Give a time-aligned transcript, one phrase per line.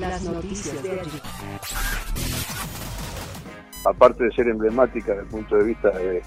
[0.00, 1.20] Las noticias de allí.
[3.84, 6.22] Aparte de ser emblemática desde el punto de vista de,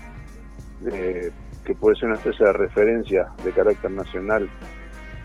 [0.82, 1.32] de
[1.66, 4.50] que puede ser una especie de referencia de carácter nacional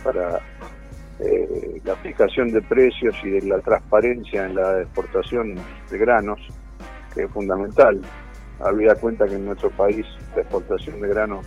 [0.04, 0.40] para
[1.19, 5.54] eh, la aplicación de precios y de la transparencia en la exportación
[5.90, 6.38] de granos,
[7.15, 8.01] que es fundamental.
[8.60, 11.47] Había cuenta que en nuestro país la exportación de granos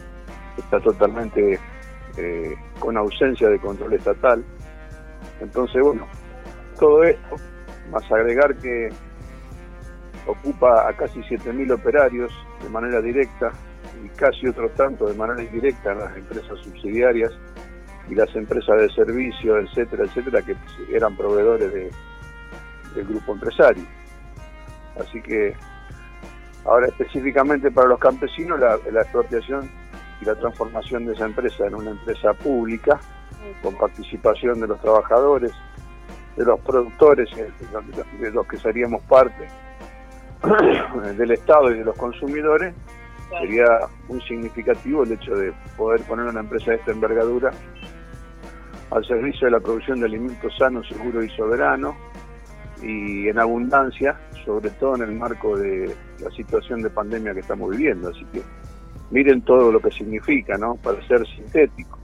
[0.57, 1.59] está totalmente
[2.17, 4.43] eh, con ausencia de control estatal.
[5.39, 6.07] Entonces, bueno,
[6.79, 7.35] todo esto,
[7.91, 8.89] más agregar que
[10.25, 13.51] ocupa a casi 7.000 operarios de manera directa
[14.03, 17.31] y casi otro tanto de manera indirecta en las empresas subsidiarias
[18.09, 20.55] y las empresas de servicio, etcétera, etcétera, que
[20.91, 21.91] eran proveedores de,
[22.95, 23.83] del grupo empresario.
[24.99, 25.55] Así que
[26.65, 29.69] ahora específicamente para los campesinos la expropiación
[30.21, 32.99] y la transformación de esa empresa en una empresa pública
[33.61, 35.51] con participación de los trabajadores,
[36.39, 39.45] de los productores, de los que seríamos parte
[41.17, 42.73] del Estado y de los consumidores,
[43.41, 43.65] sería
[44.07, 47.51] muy significativo el hecho de poder poner una empresa de esta envergadura
[48.91, 51.93] al servicio de la producción de alimentos sanos, seguros y soberanos
[52.81, 57.69] y en abundancia, sobre todo en el marco de la situación de pandemia que estamos
[57.71, 58.11] viviendo.
[58.11, 58.41] Así que
[59.11, 60.75] miren todo lo que significa, ¿no?
[60.75, 61.99] Para ser sintético.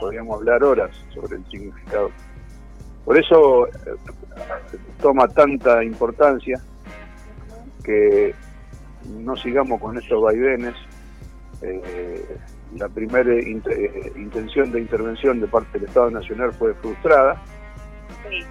[0.00, 2.10] Podríamos hablar horas sobre el significado.
[3.08, 3.70] Por eso eh,
[5.00, 6.60] toma tanta importancia
[7.82, 8.34] que
[9.08, 10.74] no sigamos con estos vaivenes.
[11.62, 12.36] Eh,
[12.76, 17.42] la primera eh, intención de intervención de parte del Estado Nacional fue frustrada.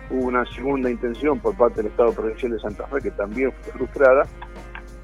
[0.09, 3.73] Hubo una segunda intención por parte del Estado Provincial de Santa Fe que también fue
[3.73, 4.23] frustrada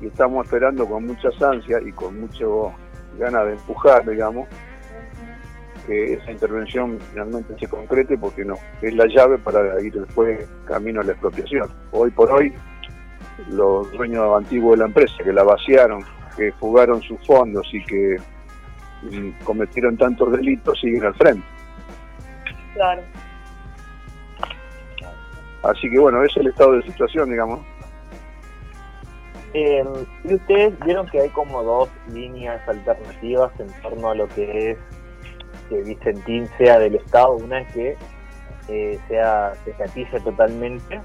[0.01, 2.73] y estamos esperando con muchas ansias y con mucho
[3.19, 4.47] ganas de empujar, digamos,
[5.85, 11.01] que esa intervención finalmente se concrete porque no, es la llave para ir después camino
[11.01, 11.69] a la expropiación.
[11.91, 12.53] Hoy por hoy
[13.49, 16.03] los dueños antiguos de la empresa que la vaciaron,
[16.37, 18.17] que fugaron sus fondos y que
[19.43, 21.43] cometieron tantos delitos siguen al frente.
[22.73, 23.01] Claro.
[25.63, 27.61] Así que bueno, ese es el estado de situación, digamos.
[29.53, 29.83] Eh,
[30.23, 34.77] y ustedes vieron que hay como dos líneas alternativas en torno a lo que es
[35.73, 37.33] que Vicentín sea del Estado.
[37.33, 37.97] Una es que
[38.69, 41.01] eh, sea se totalmente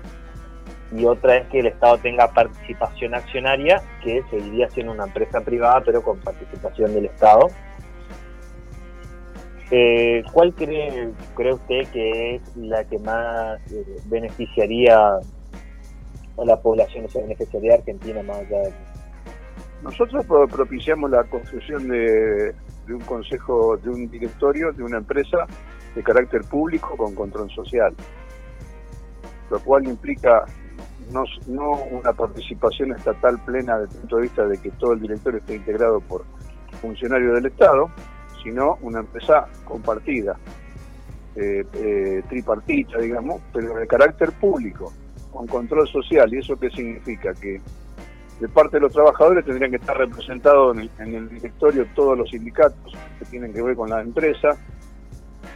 [0.92, 5.82] y otra es que el Estado tenga participación accionaria, que seguiría siendo una empresa privada,
[5.84, 7.48] pero con participación del Estado.
[9.70, 17.04] Eh, ¿Cuál cree, cree usted que es la que más eh, beneficiaría a la población,
[17.04, 18.72] o sea, beneficiaría a Argentina más allá de...
[19.82, 22.54] Nosotros propiciamos la construcción de,
[22.88, 25.47] de un consejo, de un directorio, de una empresa
[25.94, 27.94] de carácter público con control social,
[29.50, 30.47] lo cual implica
[31.12, 31.25] no,
[31.91, 35.56] una participación estatal plena desde el punto de vista de que todo el directorio esté
[35.56, 36.25] integrado por
[36.81, 37.91] funcionarios del Estado,
[38.43, 40.37] sino una empresa compartida,
[41.37, 44.93] eh, eh, tripartita, digamos, pero de carácter público,
[45.31, 46.32] con control social.
[46.32, 47.34] ¿Y eso qué significa?
[47.34, 47.60] Que
[48.41, 52.16] de parte de los trabajadores tendrían que estar representados en el, en el directorio todos
[52.16, 54.50] los sindicatos que tienen que ver con la empresa,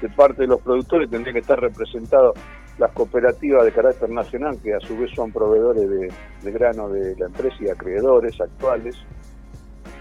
[0.01, 2.35] de parte de los productores tendrían que estar representados
[2.79, 7.27] las cooperativas de carácter nacional, que a su vez son proveedores de, grano de la
[7.27, 8.97] empresa y acreedores actuales,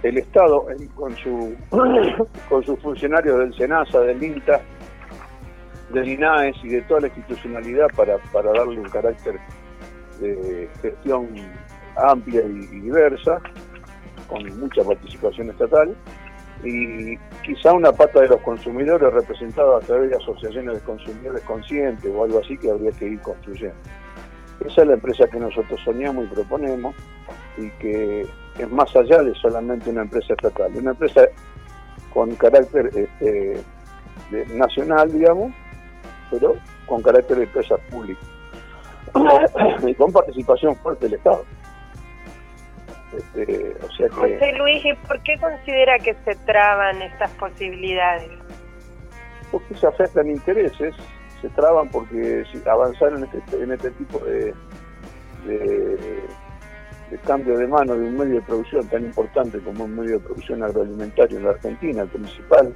[0.01, 0.65] el Estado
[0.95, 1.55] con su
[2.49, 4.61] con sus funcionarios del SENASA, del INTA,
[5.93, 8.17] del INAES y de toda la institucionalidad para
[8.51, 9.39] darle un carácter
[10.19, 11.27] de gestión
[11.97, 13.41] amplia y, diversa,
[14.27, 15.95] con mucha participación estatal,
[16.63, 22.11] y quizá una pata de los consumidores representada a través de asociaciones de consumidores conscientes
[22.13, 23.75] o algo así que habría que ir construyendo.
[24.65, 26.95] Esa es la empresa que nosotros soñamos y proponemos
[27.57, 28.27] y que
[28.59, 31.21] es más allá de solamente una empresa estatal, una empresa
[32.13, 33.59] con carácter este,
[34.53, 35.51] nacional, digamos,
[36.29, 38.21] pero con carácter de empresa pública
[39.87, 41.43] y con participación fuerte del Estado.
[43.15, 44.15] Este, o sea que...
[44.15, 48.29] José Luis, ¿y por qué considera que se traban estas posibilidades?
[49.51, 50.95] Porque se afectan intereses,
[51.41, 54.53] se traban porque si avanzar en este, en este tipo de,
[55.45, 55.97] de,
[57.09, 60.19] de, cambio de mano de un medio de producción tan importante como un medio de
[60.19, 62.73] producción agroalimentario en la Argentina, el principal,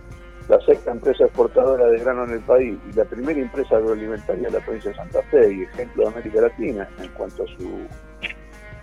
[0.50, 4.60] la sexta empresa exportadora de grano en el país y la primera empresa agroalimentaria de
[4.60, 7.88] la provincia de Santa Fe y ejemplo de América Latina en cuanto a su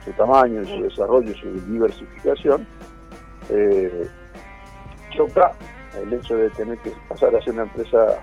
[0.05, 2.67] su tamaño, su desarrollo, su diversificación,
[3.51, 4.09] eh,
[5.11, 5.53] choca
[6.01, 8.19] el hecho de tener que pasar a ser una empresa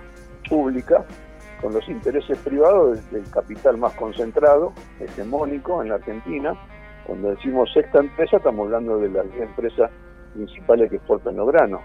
[0.50, 1.06] pública
[1.62, 6.54] con los intereses privados del, capital más concentrado, hegemónico en la Argentina.
[7.06, 9.92] Cuando decimos sexta empresa, estamos hablando de las empresas
[10.34, 11.82] principales que exportan los granos,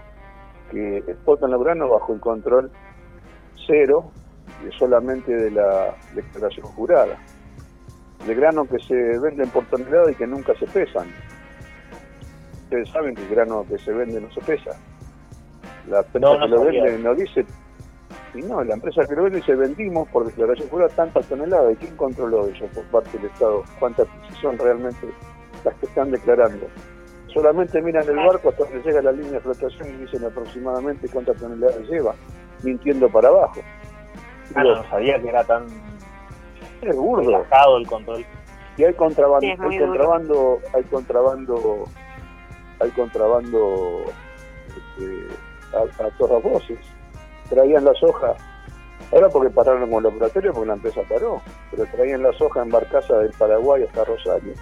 [0.71, 2.71] que exportan los granos bajo el control
[3.67, 4.11] cero
[4.65, 7.17] y solamente de la declaración jurada.
[8.25, 11.07] De granos que se venden por tonelada y que nunca se pesan.
[12.63, 14.71] Ustedes saben que el grano que se vende no se pesa.
[15.87, 17.45] La empresa que lo vende no dice
[18.33, 21.73] y no, la empresa que lo vende dice vendimos por declaración jurada tantas toneladas.
[21.73, 23.63] ¿Y quién controló eso por parte del Estado?
[23.79, 24.07] ¿Cuántas
[24.41, 25.07] son realmente
[25.63, 26.67] las que están declarando?
[27.33, 31.37] Solamente miran el barco hasta que llega la línea de flotación y dicen aproximadamente cuántas
[31.37, 32.13] toneladas lleva,
[32.63, 33.61] mintiendo para abajo.
[34.53, 35.65] Ah, no, sabía que era tan
[36.81, 37.45] es burdo.
[37.77, 38.25] el control.
[38.77, 41.85] Y hay contrabando, hay contrabando, hay contrabando,
[42.81, 44.03] hay contrabando
[44.67, 45.27] este,
[45.73, 46.79] a, a todas voces
[47.49, 48.35] traían la soja,
[49.11, 51.41] ahora porque pararon con el laboratorio, porque la empresa paró,
[51.71, 54.53] pero traían la soja en barcaza del Paraguay hasta Rosario,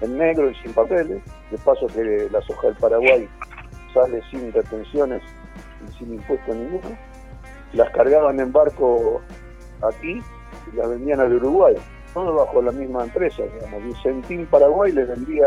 [0.00, 3.28] en negro y sin papeles, de paso que la soja del Paraguay
[3.94, 5.22] sale sin retenciones
[5.88, 6.96] y sin impuesto ninguno,
[7.72, 9.20] las cargaban en barco
[9.82, 10.20] aquí
[10.74, 11.74] las vendían al Uruguay,
[12.14, 15.46] todo bajo la misma empresa, digamos, Vicentín Paraguay le vendía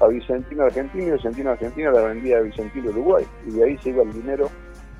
[0.00, 3.90] a Vicentino Argentina y Vicentino Argentina la vendía a Vicentino Uruguay, y de ahí se
[3.90, 4.48] iba el dinero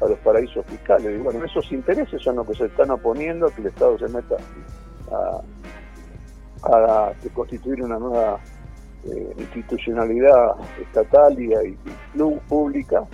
[0.00, 1.18] a los paraísos fiscales.
[1.18, 4.08] Y bueno, esos intereses son los que se están oponiendo a que el Estado se
[4.08, 4.36] meta
[5.10, 5.42] a,
[6.64, 8.40] a, constituir una nueva
[9.04, 11.76] eh, institucionalidad estatal y, y,
[12.48, 13.04] pública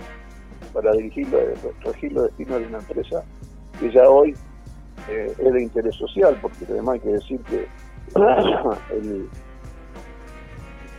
[0.73, 1.27] para dirigir,
[1.83, 3.23] regir los destinos de una empresa
[3.79, 4.35] que ya hoy
[5.09, 7.67] eh, es de interés social, porque además hay que decir que
[8.95, 9.27] el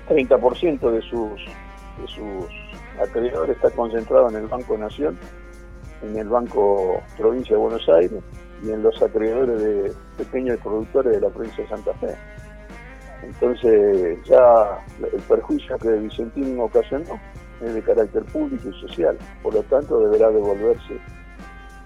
[0.08, 1.40] 30% de sus,
[2.00, 5.18] de sus acreedores está concentrado en el Banco Nación
[6.02, 8.22] en el Banco Provincia de Buenos Aires
[8.62, 12.14] y en los acreedores de pequeños productores de la provincia de Santa Fe.
[13.22, 17.20] Entonces ya el perjuicio que Vicentín ocasionó
[17.62, 20.98] es de carácter público y social, por lo tanto deberá devolverse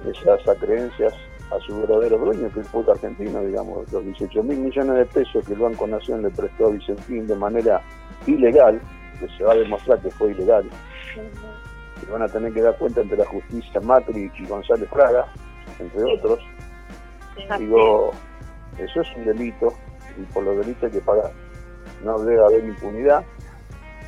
[0.09, 1.13] esas acreencias
[1.51, 5.07] a su verdadero dueño, que es el pueblo argentino, digamos, los 18 mil millones de
[5.07, 7.83] pesos que el Banco Nación le prestó a Vicentín de manera
[8.27, 8.81] ilegal,
[9.21, 10.69] que se va a demostrar que fue ilegal,
[12.11, 15.27] van a tener que dar cuenta ante la justicia Macri y González Fraga,
[15.79, 16.39] entre otros.
[17.59, 18.13] Digo,
[18.79, 19.73] eso es un delito
[20.17, 21.33] y por los delitos hay que pagar.
[22.05, 23.25] No debe haber impunidad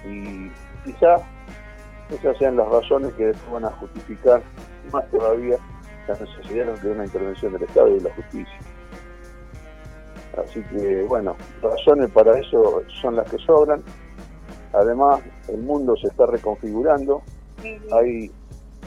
[0.05, 0.51] y
[0.85, 1.17] quizá
[2.11, 4.43] esas sean las razones que van a justificar
[4.93, 5.57] más todavía
[6.09, 8.59] la necesidad de una intervención del Estado y de la justicia.
[10.37, 13.83] Así que, bueno, razones para eso son las que sobran.
[14.73, 17.23] Además, el mundo se está reconfigurando,
[17.93, 18.31] hay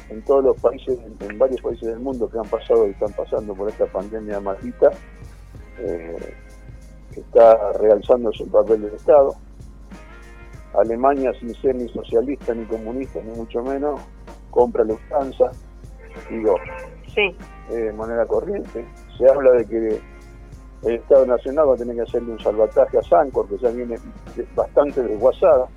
[0.10, 3.54] en todos los países, en varios países del mundo que han pasado y están pasando
[3.56, 4.92] por esta pandemia maldita,
[5.80, 6.36] eh,
[7.16, 9.36] está realzándose el papel del Estado.
[10.74, 14.00] Alemania, sin ser ni socialista ni comunista, ni mucho menos,
[14.52, 15.52] compra Lufthansa,
[16.30, 16.56] digo,
[17.14, 17.36] sí.
[17.72, 18.86] eh, moneda corriente.
[19.18, 20.02] Se habla de que
[20.84, 23.96] el Estado Nacional va a tener que hacerle un salvataje a Sancor, que ya viene
[24.56, 25.68] bastante desguazada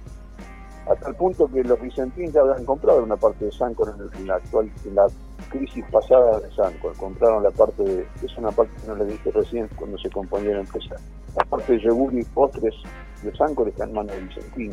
[0.88, 4.36] a tal punto que los vicentinos ya habían comprado una parte de Sancor en, la
[4.36, 5.06] actual en la
[5.48, 9.30] crisis pasada de Sancor compraron la parte de es una parte que no le dije
[9.30, 10.96] recién cuando se componía la empresa
[11.36, 12.74] la parte de yogur y postres
[13.22, 14.72] de Sancor está en manos de Vicentín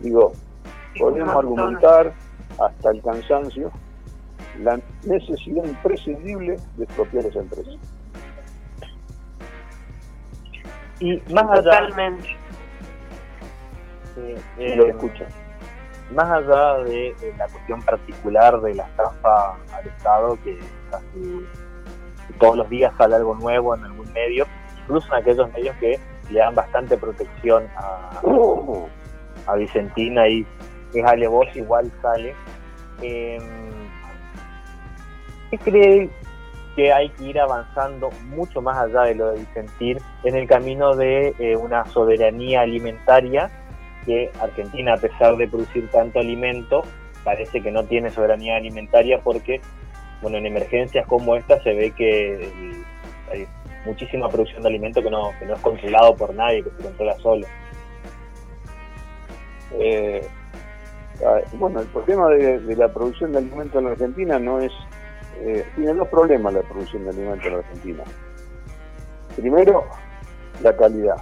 [0.00, 0.32] digo
[0.98, 2.12] podemos argumentar
[2.58, 3.70] hasta el cansancio
[4.58, 7.70] la necesidad imprescindible de expropiar esa empresa
[11.00, 11.88] y más allá
[14.58, 15.26] eh, lo escucha.
[16.14, 20.58] Más allá de, la cuestión particular de la estafa al Estado, que
[20.90, 21.46] casi
[22.38, 24.46] todos los días sale algo nuevo en algún medio,
[24.82, 25.98] incluso en aquellos medios que
[26.30, 28.20] le dan bastante protección a,
[29.46, 30.46] a Vicentina y
[30.92, 32.34] es alevos igual sale.
[33.02, 33.38] Eh,
[35.50, 36.10] ¿Qué cree
[36.76, 40.94] que hay que ir avanzando mucho más allá de lo de Vicentín en el camino
[40.94, 43.50] de eh, una soberanía alimentaria
[44.06, 46.82] que Argentina, a pesar de producir tanto alimento,
[47.24, 49.60] parece que no tiene soberanía alimentaria porque,
[50.22, 52.48] bueno, en emergencias como esta se ve que
[53.30, 53.46] hay
[53.84, 57.14] muchísima producción de alimento que no, que no es controlado por nadie, que se controla
[57.18, 57.46] solo.
[59.78, 60.26] Eh,
[61.54, 64.72] bueno, el problema de, la producción de alimentos en la Argentina no es...
[65.40, 68.04] Eh, tiene dos problemas la producción de alimentos en Argentina.
[69.36, 69.84] Primero,
[70.62, 71.16] la calidad.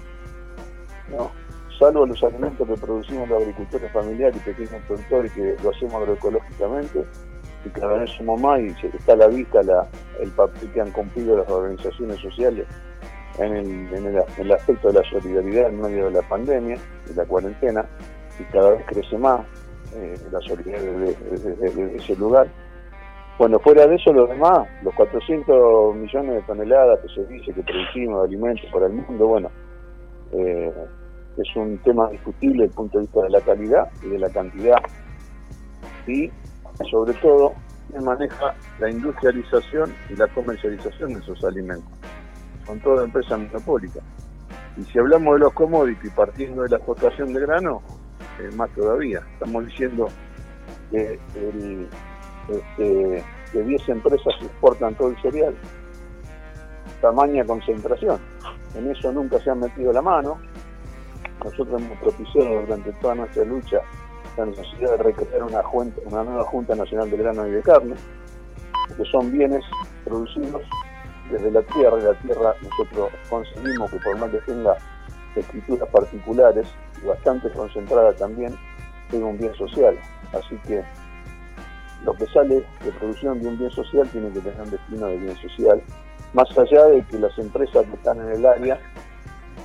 [1.10, 1.30] ¿no?
[1.78, 7.04] salvo los alimentos que producimos los agricultores familiares y pequeños productores que lo hacemos agroecológicamente
[7.64, 9.86] y cada vez somos más y está a la vista la,
[10.20, 12.66] el papel que han cumplido las organizaciones sociales
[13.38, 13.88] en
[14.36, 16.76] el, aspecto de la solidaridad en medio de la pandemia
[17.08, 17.86] y la cuarentena,
[18.38, 19.42] y cada vez crece más
[19.94, 22.48] eh, la solidaridad desde, ese lugar.
[23.38, 27.62] Bueno, fuera de eso, lo demás, los 400 millones de toneladas que se dice que
[27.62, 29.48] producimos de alimentos para el mundo, bueno,
[30.32, 30.72] eh,
[31.36, 34.28] es un tema discutible desde el punto de vista de la calidad y de la
[34.30, 34.78] cantidad.
[36.08, 36.30] Y
[36.90, 37.52] sobre todo,
[37.92, 41.92] se maneja la industrialización y la comercialización de esos alimentos.
[42.66, 44.02] Son todas empresas monopólicas.
[44.76, 47.82] Y si hablamos de los commodities partiendo de la exportación de grano,
[48.56, 49.22] más todavía.
[49.34, 50.08] Estamos diciendo
[50.90, 51.18] que,
[52.48, 55.54] este, que 10 empresas exportan todo el cereal.
[57.00, 58.18] Tamaña concentración.
[58.74, 60.38] En eso nunca se han metido la mano.
[61.44, 63.80] Nosotros hemos propiciado durante toda nuestra lucha
[64.36, 65.62] la necesidad de recrear una,
[66.06, 67.94] una nueva Junta Nacional de Grano y de Carne,
[68.96, 69.64] que son bienes
[70.04, 70.62] producidos
[71.30, 74.76] desde la tierra, y la tierra nosotros conseguimos que por más que tenga
[75.36, 76.66] escrituras particulares
[77.02, 78.56] y bastante concentrada también,
[79.10, 79.98] tenga un bien social.
[80.32, 80.82] Así que
[82.04, 85.16] lo que sale de producción de un bien social tiene que tener un destino de
[85.16, 85.82] bien social,
[86.32, 88.78] más allá de que las empresas que están en el área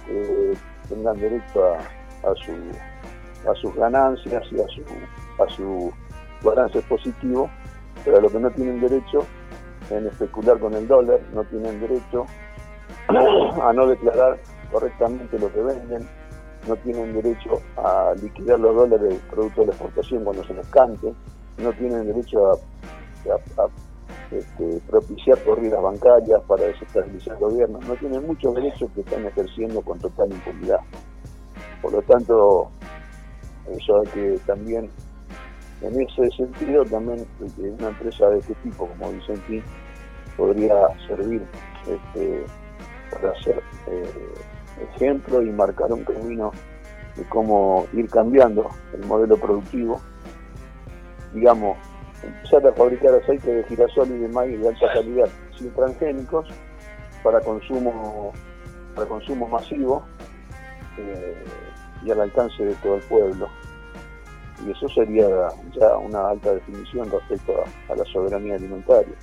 [0.10, 0.54] eh,
[0.90, 2.52] tengan derecho a, a, su,
[3.50, 5.94] a sus ganancias y a su, a su
[6.44, 7.50] balance positivo,
[8.04, 9.26] pero a lo que no tienen derecho
[9.90, 12.26] en especular con el dólar, no tienen derecho
[13.62, 14.40] a no declarar
[14.72, 16.08] correctamente lo que venden,
[16.68, 21.14] no tienen derecho a liquidar los dólares producto de la exportación cuando se les cante,
[21.58, 22.58] no tienen derecho a,
[24.32, 29.82] este, propiciar corridas bancarias para desestabilizar el gobierno, no tienen muchos derechos que están ejerciendo
[29.82, 30.80] con total impunidad.
[31.82, 32.70] Por lo tanto,
[33.70, 34.90] eso hay que también,
[35.82, 37.26] en ese sentido, también
[37.58, 39.64] una empresa de este tipo como Vicentín
[40.36, 40.76] podría
[41.08, 41.46] servir
[41.88, 42.46] este,
[43.12, 44.34] para ser eh,
[44.96, 46.52] ejemplo y marcar un camino
[47.16, 50.02] de cómo ir cambiando el modelo productivo.
[51.34, 51.78] Digamos,
[52.24, 56.48] empezar a fabricar aceite de girasol y de maíz de alta calidad sin transgénicos
[57.24, 58.34] para consumo,
[58.96, 60.04] para consumo masivo
[60.98, 61.44] eh,
[62.04, 63.50] y al alcance de todo el pueblo.
[64.66, 65.28] Y eso sería
[65.74, 69.14] ya una alta definición respecto a, la soberanía alimentaria.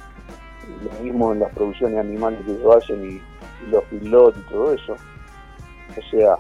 [0.83, 3.23] Lo mismo en las producciones animales que se hacen y,
[3.71, 4.95] los pilotos y todo eso.
[4.95, 6.35] O sea,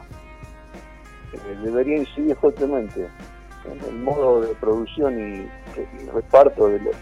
[1.32, 3.08] eh, debería incidir fuertemente
[3.64, 5.48] en el modo de producción y,
[6.12, 7.00] reparto de, los,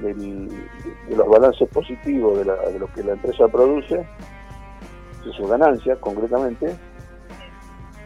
[0.00, 2.44] de, de, los balances positivos de,
[2.78, 6.74] lo que la empresa produce, de sus ganancias concretamente,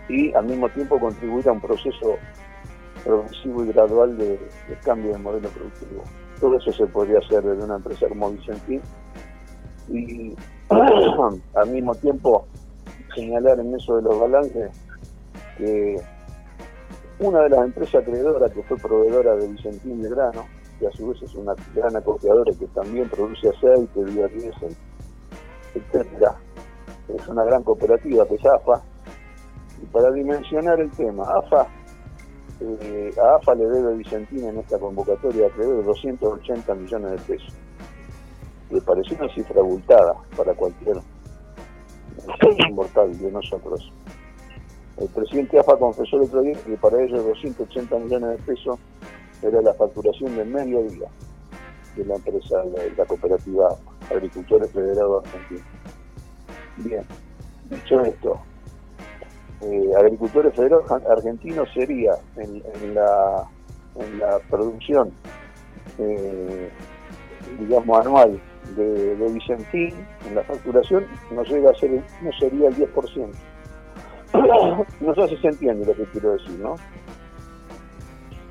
[0.09, 2.17] y al mismo tiempo contribuir a un proceso
[3.05, 4.39] progresivo y gradual de,
[4.85, 6.03] cambio de modelo productivo.
[6.41, 8.81] Todo eso se podría hacer desde una empresa como Vicentín
[9.89, 10.35] y
[11.55, 12.47] al mismo tiempo
[13.15, 14.71] señalar en eso de los balances
[15.57, 15.97] que
[17.19, 20.47] una de las empresas acreedoras que fue proveedora de Vicentín de grano,
[20.79, 24.77] que a su vez es una gran acopiadora que también produce aceite, biodiesel,
[25.75, 26.37] etcétera,
[27.09, 28.83] es una gran cooperativa que es AFA.
[29.83, 31.67] Y para dimensionar el tema, AFA,
[32.61, 37.55] eh, a AFA le debe Vicentín en esta convocatoria de 280 millones de pesos.
[38.71, 40.97] Le pareció una cifra abultada para cualquier
[42.73, 43.93] mortal de nosotros.
[44.99, 48.79] El presidente AFA confesó el otro día que para ellos 280 millones de pesos
[49.43, 51.09] era la facturación del medio día
[51.97, 53.77] de la empresa, de la cooperativa
[54.11, 55.65] Agricultores Federados Argentinos.
[56.79, 57.05] Bien,
[57.71, 58.41] dicho esto,
[59.63, 63.49] eh, Agricultores Federados Argentinos sería en, la,
[64.19, 65.11] la producción,
[65.99, 66.71] eh,
[67.59, 68.41] digamos, anual
[68.77, 69.95] de, Vicentín,
[70.27, 73.29] en la facturación, no llega a ser, no sería el 10%.
[75.01, 76.77] no sé si se entiende lo que quiero decir, ¿no?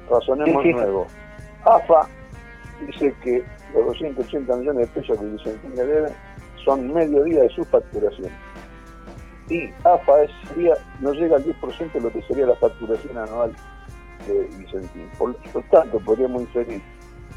[0.10, 1.08] Razonemos nuevo.
[1.66, 2.08] AFA
[2.86, 6.10] dice que los 280 millones de pesos que Vicentín le debe
[6.64, 8.32] son medio día de su facturación.
[9.50, 10.14] Y AFA
[10.48, 13.54] sería, no llega al 10% de lo que sería la facturación anual
[14.28, 15.10] de Vicentín.
[15.18, 16.82] Por lo tanto, podríamos inferir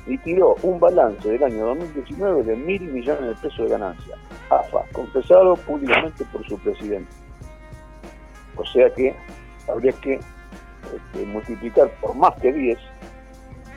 [0.07, 4.17] y tiró un balance del año 2019 de mil millones de pesos de ganancia.
[4.51, 7.13] AFA, confesado públicamente por su presidente.
[8.59, 9.15] O sea que
[9.69, 12.79] habría que este, multiplicar por más que 10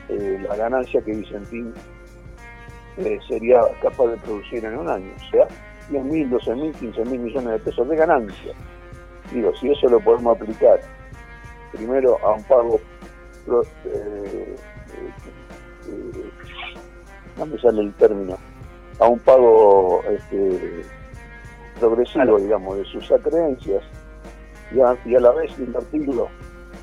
[0.08, 1.72] eh, la ganancia que Vicentín
[2.98, 5.12] eh, sería capaz de producir en un año.
[5.16, 5.46] O sea,
[5.90, 8.52] 10 mil, 12 mil, 15 mil millones de pesos de ganancia.
[9.32, 10.80] Digo, si eso lo podemos aplicar
[11.72, 12.80] primero a un pago
[13.86, 14.56] eh,
[17.38, 18.36] no me sale el término,
[18.98, 20.82] a un pago este,
[21.80, 23.82] progresivo, digamos, de sus acreencias
[24.74, 26.28] y a, la vez invertirlo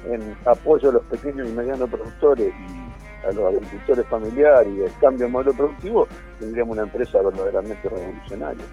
[0.05, 4.91] en apoyo a los pequeños y medianos productores y a los agricultores familiares y el
[4.99, 6.07] cambio de modelo productivo,
[6.39, 8.65] tendríamos una empresa verdaderamente revolucionaria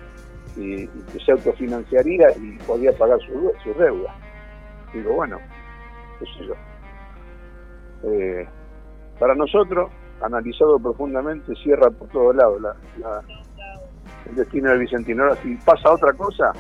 [0.57, 4.15] y, que se autofinanciaría y podía pagar su, su deuda.
[4.93, 5.39] Digo, bueno,
[6.19, 6.55] qué sé yo.
[8.11, 8.49] Eh,
[9.19, 9.91] para nosotros,
[10.23, 12.61] analizado profundamente, cierra por todos lados
[14.29, 15.25] el destino de Vicentino.
[15.25, 16.53] Ahora, si pasa otra cosa,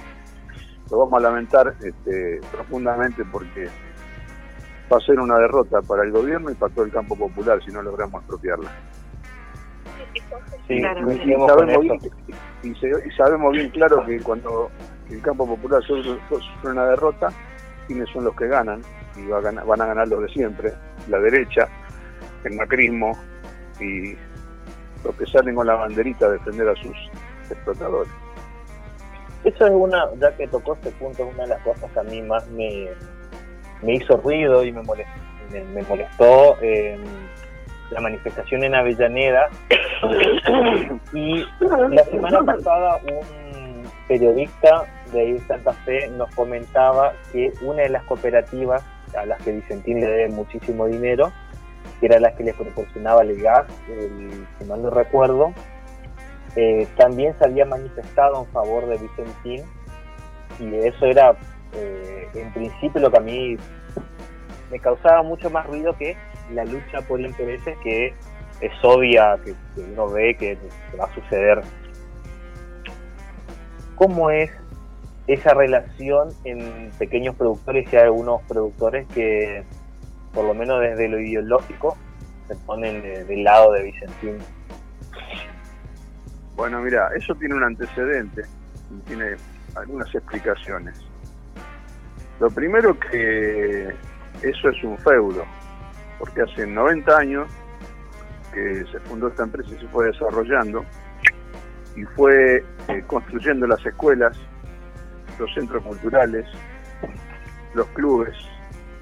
[0.90, 3.69] lo vamos a lamentar este, profundamente porque
[4.93, 7.73] va a ser una derrota para el gobierno y para todo el campo popular si
[7.73, 8.71] no logramos expropiarla.
[12.62, 14.71] y, sabemos bien, claro que cuando
[15.11, 16.19] el campo popular sufre
[16.64, 17.28] una derrota,
[17.87, 18.83] quienes son los que ganan,
[19.16, 20.73] y va a ganar, van a ganar los de siempre,
[21.09, 21.69] la derecha,
[22.45, 23.12] el macrismo
[23.81, 24.14] y
[25.05, 26.97] los que salen con la banderita a defender a sus
[27.50, 28.12] explotadores.
[29.47, 32.03] Eso es una, ya que tocó este punto, es una de las cosas que a
[32.03, 32.88] mí más me,
[33.87, 35.12] hizo ruido y me molestó,
[35.53, 37.05] me, molestó em,
[37.93, 39.49] la manifestación en Avellaneda.
[41.12, 47.91] y la semana pasada un periodista de ahí Santa Fe nos comentaba que una de
[47.91, 48.85] las cooperativas
[49.17, 51.31] a las que Vicentín le debe muchísimo dinero,
[52.00, 55.55] que era la que le proporcionaba el gas, el, si mal no recuerdo,
[56.56, 59.62] eh, también se había manifestado en favor de Vicentín
[60.58, 61.36] y eso era
[61.75, 63.56] eh, en principio lo que a mí
[64.70, 66.16] me causaba mucho más ruido que
[66.52, 68.14] la lucha por intereses que
[68.60, 70.58] es obvia, que, uno ve que,
[70.98, 71.60] va a suceder.
[73.96, 74.50] ¿Cómo es
[75.26, 79.62] esa relación en pequeños productores y algunos productores que,
[80.32, 81.96] por lo menos desde lo ideológico,
[82.48, 84.38] se ponen del lado de Vicentín?
[86.56, 88.42] Bueno, mira, eso tiene un antecedente,
[89.06, 89.36] tiene
[89.75, 90.98] algunas explicaciones.
[92.40, 93.94] Lo primero que
[94.42, 95.45] eso es un feudo,
[96.19, 97.50] porque hace 90 años
[98.54, 100.82] que se fundó esta empresa y se fue desarrollando
[101.95, 104.38] y fue eh, construyendo las escuelas,
[105.38, 106.47] los centros culturales,
[107.75, 108.34] los clubes,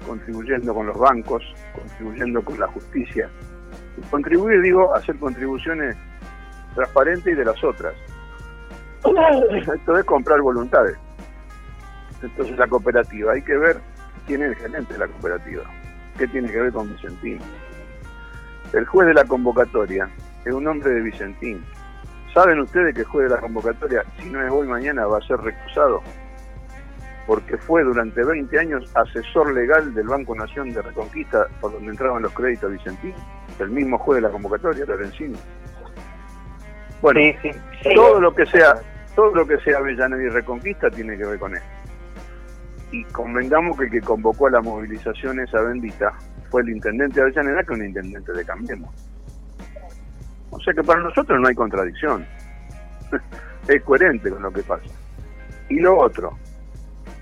[0.05, 1.41] contribuyendo con los bancos,
[1.73, 3.29] contribuyendo con la justicia.
[4.11, 5.95] contribuir, digo, hacer contribuciones
[6.75, 7.93] transparentes y de las otras.
[9.73, 10.97] Esto es comprar voluntades.
[12.21, 13.77] Entonces la cooperativa, hay que ver
[14.25, 15.63] quién es el gerente de la cooperativa,
[16.17, 17.39] qué tiene que ver con Vicentín.
[18.73, 20.09] El juez de la convocatoria
[20.43, 21.63] es un hombre de Vicentín.
[22.33, 25.21] ¿Saben ustedes que el juez de la convocatoria, si no es hoy, mañana va a
[25.21, 26.01] ser recusado?
[27.27, 32.23] Porque fue durante 20 años asesor legal del Banco Nación de Reconquista, por donde entraban
[32.23, 33.13] los créditos Vicentín,
[33.59, 35.37] el mismo juez de la convocatoria, Lorenzini.
[37.01, 37.19] Bueno,
[37.93, 38.75] todo lo que sea,
[39.15, 41.75] todo lo que sea Avellaneda y Reconquista tiene que ver con esto
[42.95, 46.13] y convengamos que el que convocó a la movilización esa bendita
[46.49, 48.89] fue el intendente de Avellaneda que un intendente de Cambiemos.
[50.51, 52.25] O sea que para nosotros no hay contradicción.
[53.67, 54.85] es coherente con lo que pasa.
[55.69, 56.37] Y lo otro,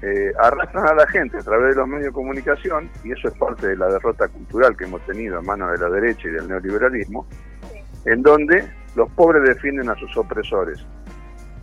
[0.02, 3.34] eh, arrastran a la gente a través de los medios de comunicación, y eso es
[3.36, 6.48] parte de la derrota cultural que hemos tenido a manos de la derecha y del
[6.48, 7.26] neoliberalismo,
[8.06, 10.86] en donde los pobres defienden a sus opresores.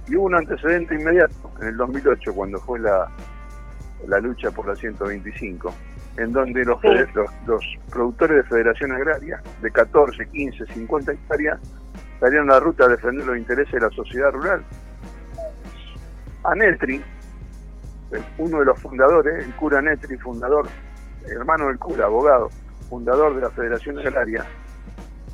[0.09, 3.09] Y hubo un antecedente inmediato, en el 2008, cuando fue la,
[4.07, 5.73] la lucha por la 125,
[6.17, 6.79] en donde los,
[7.47, 11.61] los, productores de Federación Agraria, de 14, 15, 50 hectáreas,
[12.19, 14.65] salieron a la ruta a defender los intereses de la sociedad rural.
[16.45, 17.03] Anetri,
[18.39, 20.67] uno de los fundadores, el cura Anetri, fundador,
[21.27, 22.51] hermano del cura, abogado,
[22.89, 24.45] fundador de la Federación Agraria,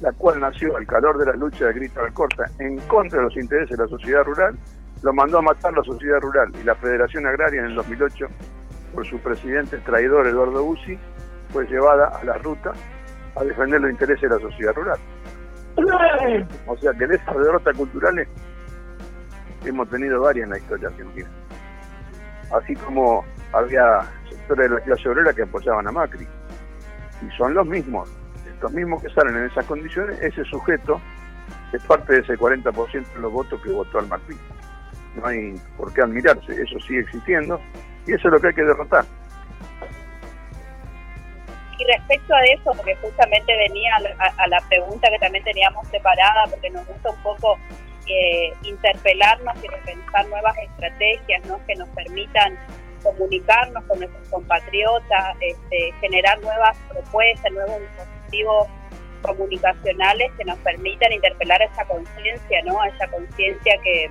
[0.00, 3.36] la cual nació al calor de la lucha de Grito Alcorta en contra de los
[3.36, 4.56] intereses de la sociedad rural,
[5.02, 8.26] lo mandó a matar la sociedad rural y la Federación Agraria en el 2008
[8.94, 10.98] por su presidente traidor Eduardo Bussi,
[11.52, 12.72] fue llevada a la ruta
[13.36, 14.98] a defender los intereses de la sociedad rural.
[16.66, 18.28] O sea que de esas derrotas culturales
[19.64, 21.28] hemos tenido varias en la historia argentina.
[22.52, 26.26] Así como había sectores de la clase obrera que apoyaban a Macri.
[27.22, 28.08] Y son los mismos,
[28.56, 31.00] estos mismos que salen en esas condiciones, ese sujeto
[31.72, 34.36] es parte de ese 40% de los votos que votó al Macri.
[35.14, 37.60] No hay por qué admirarse, eso sigue existiendo
[38.06, 39.04] y eso es lo que hay que derrotar.
[41.78, 46.70] Y respecto a eso, porque justamente venía a, la pregunta que también teníamos separada, porque
[46.70, 47.58] nos gusta un poco
[48.08, 51.60] eh, interpelarnos y repensar nuevas estrategias ¿no?
[51.66, 52.58] que nos permitan
[53.02, 57.82] comunicarnos con nuestros compatriotas, este, generar nuevas propuestas, nuevos
[58.26, 58.68] dispositivos
[59.22, 62.82] comunicacionales que nos permitan interpelar esa conciencia, ¿no?
[62.84, 64.10] Esa conciencia que,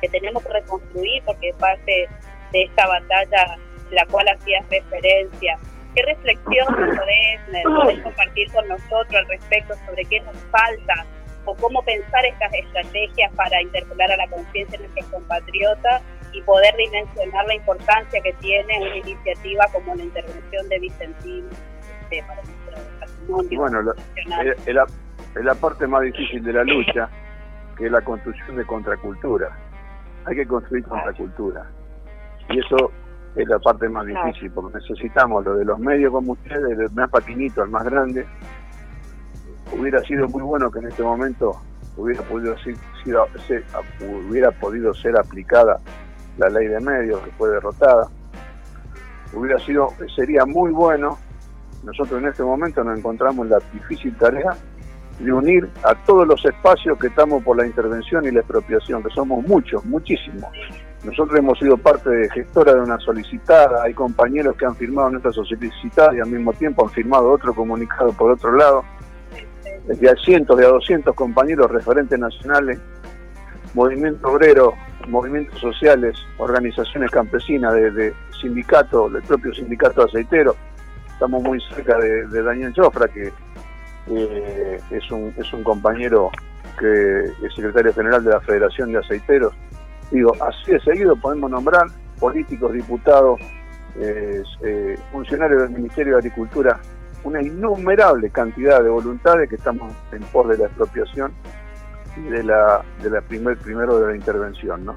[0.00, 2.08] que tenemos que reconstruir porque es parte
[2.52, 3.58] de esta batalla
[3.90, 5.58] la cual hacías referencia.
[5.94, 11.04] ¿Qué reflexión podés, podés compartir con nosotros al respecto sobre qué nos falta
[11.44, 16.02] o cómo pensar estas estrategias para interpelar a la conciencia de nuestros compatriotas
[16.32, 21.50] y poder dimensionar la importancia que tiene una iniciativa como la intervención de Vicentín
[22.02, 22.24] este,
[23.22, 23.58] patrimonio.
[23.58, 23.92] Bueno,
[24.66, 24.86] es, la,
[25.42, 27.08] la parte más difícil de la lucha,
[27.76, 29.56] que es la construcción de contracultura.
[30.24, 31.66] Hay que construir contracultura.
[32.48, 32.90] Y eso
[33.34, 37.10] es la parte más difícil, porque necesitamos lo de los medios como ustedes, el más
[37.10, 38.26] patinito, el más grande.
[39.72, 41.56] Hubiera sido muy bueno que en este momento
[41.96, 42.76] hubiera podido ser,
[44.00, 45.80] hubiera podido ser aplicada
[46.38, 48.08] la ley de medios que fue derrotada.
[49.32, 51.18] Hubiera sido, sería muy bueno,
[51.82, 54.56] nosotros en este momento nos encontramos la difícil tarea
[55.18, 59.10] de unir a todos los espacios que estamos por la intervención y la expropiación, que
[59.10, 60.50] somos muchos, muchísimos.
[61.04, 65.32] Nosotros hemos sido parte de gestora de una solicitada, hay compañeros que han firmado nuestra
[65.32, 68.84] solicitada y al mismo tiempo han firmado otro comunicado por otro lado.
[69.86, 72.78] Desde a cientos de a 200 compañeros referentes nacionales,
[73.74, 74.74] movimiento obrero,
[75.08, 80.54] movimientos sociales, organizaciones campesinas, de, sindicato, el propio sindicato aceitero.
[81.12, 83.32] Estamos muy cerca de, Daniel Chofra, que
[84.90, 86.30] es, un, es un compañero
[86.78, 89.54] que es secretario general de la Federación de Aceiteros
[90.12, 91.86] Digo, así de seguido podemos nombrar
[92.20, 93.40] políticos, diputados,
[93.96, 94.42] eh,
[95.10, 96.78] funcionarios del Ministerio de Agricultura,
[97.24, 101.32] una innumerable cantidad de voluntades que estamos en pos de la expropiación
[102.18, 104.96] y de la, de la primer, primero de la intervención, ¿no?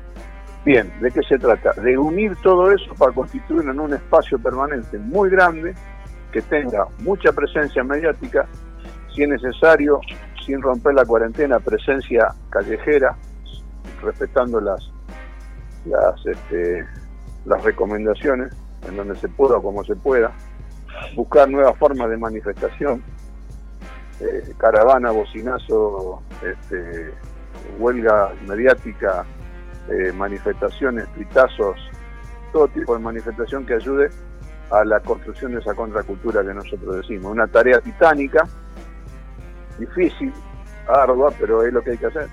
[0.65, 1.71] Bien, ¿de qué se trata?
[1.80, 5.75] De unir todo eso para constituir en un espacio permanente muy grande,
[6.35, 8.45] que tenga mucha presencia mediática,
[9.13, 10.01] si es necesario,
[10.45, 13.15] sin romper la cuarentena, presencia callejera,
[14.03, 14.91] respetando las,
[15.85, 16.85] las, este,
[17.45, 18.53] las recomendaciones
[18.85, 20.33] en donde se pueda como se pueda,
[21.15, 23.01] buscar nuevas formas de manifestación,
[24.19, 27.13] eh, caravana, bocinazo, este,
[27.79, 29.25] huelga mediática,
[29.89, 31.77] eh, manifestaciones, pitazos,
[32.51, 34.09] todo tipo de manifestación que ayude
[34.71, 37.32] a la construcción de esa contracultura que nosotros decimos.
[37.32, 38.47] Una tarea titánica,
[39.78, 40.34] difícil,
[40.88, 42.28] ardua, pero es lo que hay que hacer.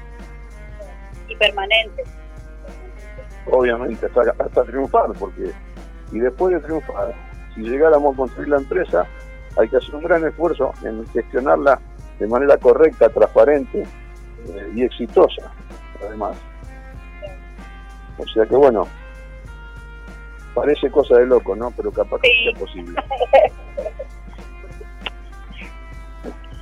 [1.29, 2.05] Y permanente
[3.47, 5.51] obviamente hasta, hasta triunfar, porque
[6.13, 7.15] y después de triunfar,
[7.55, 9.07] si llegáramos a construir la empresa,
[9.59, 11.81] hay que hacer un gran esfuerzo en gestionarla
[12.19, 15.51] de manera correcta, transparente eh, y exitosa,
[16.07, 16.37] además.
[18.19, 18.87] O sea que bueno,
[20.55, 21.71] parece cosa de loco, ¿no?
[21.73, 23.01] Pero capaz que sea posible.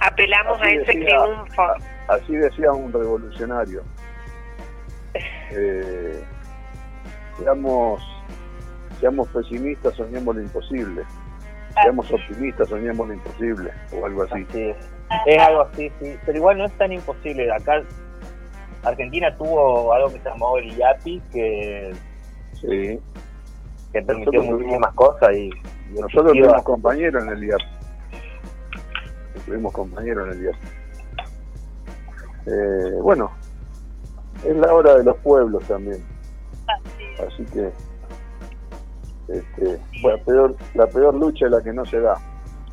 [0.00, 1.62] Apelamos a ese triunfo.
[2.08, 3.82] Así decía un revolucionario.
[5.52, 6.24] Eh,
[7.38, 8.02] seamos,
[8.98, 11.02] seamos pesimistas, soñemos lo imposible.
[11.82, 14.46] Seamos optimistas, soñemos lo imposible, o algo así.
[15.26, 16.16] Es algo así, sí.
[16.24, 17.50] Pero igual no es tan imposible.
[17.52, 17.82] Acá
[18.82, 21.92] Argentina tuvo algo que se llamó el IAPI, que,
[22.54, 22.98] sí.
[23.92, 25.36] Que permitió muchísimas cosas.
[25.36, 25.50] y,
[25.90, 27.64] Nosotros tuvimos compañeros en el IAPI.
[29.46, 30.58] Tuvimos compañeros en el IAPI.
[32.46, 33.30] Eh, bueno,
[34.46, 36.02] es la hora de los pueblos también.
[37.26, 37.70] Así que
[39.30, 42.14] este, bueno, peor, la peor lucha es la que no se da.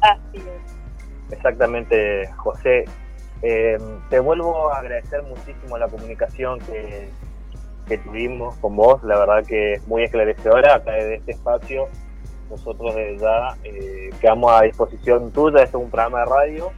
[0.01, 0.43] Así
[1.29, 2.85] Exactamente, José.
[3.43, 3.77] Eh,
[4.09, 7.09] te vuelvo a agradecer muchísimo la comunicación que,
[7.87, 11.87] que tuvimos con vos, la verdad que es muy esclarecedora acá de este espacio.
[12.49, 16.71] Nosotros desde ya eh, quedamos a disposición tuya, este es un programa de radio,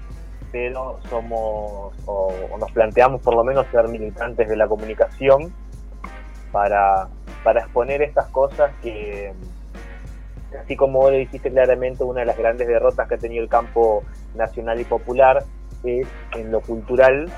[0.52, 5.54] pero somos o nos planteamos por lo menos ser militantes de la comunicación
[6.52, 7.08] para
[7.44, 9.34] para exponer estas cosas que,
[10.60, 13.50] así como vos le dijiste claramente, una de las grandes derrotas que ha tenido el
[13.50, 14.04] campo
[14.36, 15.44] nacional y popular
[15.84, 17.30] es en lo cultural.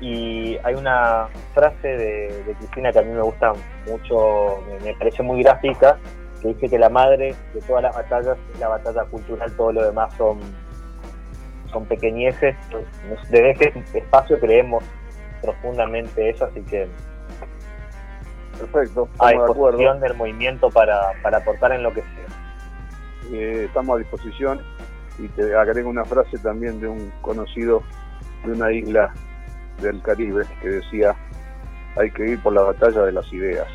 [0.00, 3.52] Y hay una frase de, Cristina que a mí me gusta
[3.86, 5.98] mucho, me, parece muy gráfica,
[6.40, 9.84] que dice que la madre de todas las batallas es la batalla cultural, todo lo
[9.84, 10.40] demás son,
[11.70, 12.56] son pequeñeces.
[13.30, 14.82] Desde este espacio creemos
[15.42, 16.88] profundamente eso, así que
[18.60, 19.08] Perfecto.
[19.18, 23.32] A disposición del movimiento para, para aportar en lo que sea.
[23.32, 24.60] Eh, estamos a disposición
[25.18, 27.82] y te agrego una frase también de un conocido
[28.44, 29.14] de una isla
[29.80, 31.14] del Caribe que decía
[31.96, 33.66] hay que ir por la batalla de las ideas.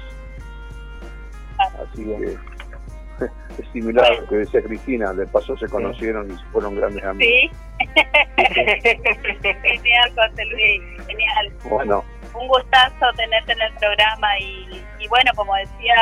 [1.58, 2.38] Así que
[3.62, 7.28] es similar a lo que decía Cristina, de paso se conocieron y fueron grandes amigos.
[7.28, 7.52] Sí.
[9.64, 11.54] genial, José Luis, genial.
[11.70, 12.04] Bueno.
[12.34, 15.96] Un gustazo tenerte en el programa y, bueno, como decía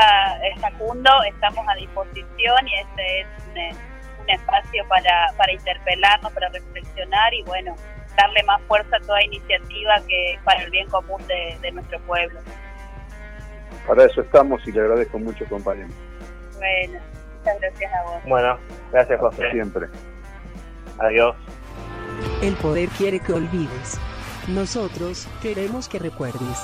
[0.62, 7.44] Facundo, estamos a disposición y este es un, espacio para, para interpelarnos, para reflexionar y
[7.44, 7.76] bueno,
[8.18, 12.40] darle más fuerza a toda iniciativa que para el bien común de, de nuestro pueblo.
[13.88, 15.90] Para eso estamos y le agradezco mucho, compañero.
[16.56, 17.00] Bueno,
[17.38, 18.24] muchas gracias a vos.
[18.26, 18.58] Bueno,
[18.92, 19.52] gracias, José.
[19.52, 19.88] Siempre.
[21.00, 21.36] Adiós.
[22.42, 24.00] El poder quiere que olvides.
[24.48, 26.60] Nosotros queremos que recuerdes.